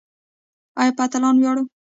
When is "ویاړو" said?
1.41-1.63